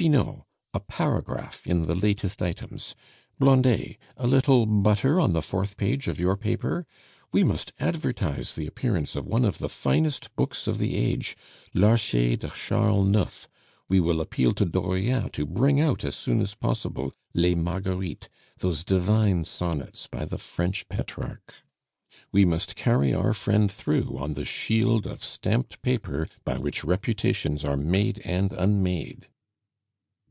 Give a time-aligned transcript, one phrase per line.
[0.00, 2.94] Finot, a paragraph in the 'latest items'!
[3.38, 6.86] Blondet, a little butter on the fourth page of your paper!
[7.32, 11.36] We must advertise the appearance of one of the finest books of the age,
[11.74, 13.48] l'Archer de Charles IX.!
[13.88, 18.28] We will appeal to Dauriat to bring out as soon as possible les Marguerites,
[18.58, 21.52] those divine sonnets by the French Petrarch!
[22.32, 27.66] We must carry our friend through on the shield of stamped paper by which reputations
[27.66, 29.26] are made and unmade."